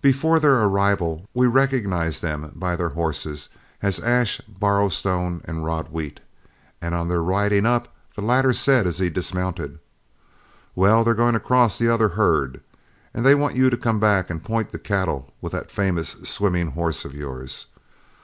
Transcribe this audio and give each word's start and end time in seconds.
Before 0.00 0.40
their 0.40 0.54
arrival 0.60 1.28
we 1.34 1.44
recognized 1.46 2.22
them 2.22 2.50
by 2.54 2.76
their 2.76 2.88
horses 2.88 3.50
as 3.82 4.00
Ash 4.00 4.40
Borrowstone 4.48 5.42
and 5.44 5.66
Rod 5.66 5.92
Wheat, 5.92 6.20
and 6.80 6.94
on 6.94 7.08
their 7.08 7.22
riding 7.22 7.66
up 7.66 7.92
the 8.14 8.22
latter 8.22 8.54
said 8.54 8.86
as 8.86 9.00
he 9.00 9.10
dismounted, 9.10 9.78
"Well, 10.74 11.04
they're 11.04 11.12
going 11.12 11.34
to 11.34 11.40
cross 11.40 11.76
the 11.76 11.92
other 11.92 12.08
herd, 12.16 12.62
and 13.12 13.22
they 13.22 13.34
want 13.34 13.54
you 13.54 13.68
to 13.68 13.76
come 13.76 14.00
back 14.00 14.30
and 14.30 14.42
point 14.42 14.70
the 14.72 14.78
cattle 14.78 15.34
with 15.42 15.52
that 15.52 15.70
famous 15.70 16.08
swimming 16.22 16.68
horse 16.68 17.04
of 17.04 17.12
yours. 17.14 17.66